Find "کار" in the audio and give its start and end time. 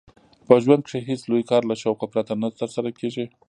1.51-1.61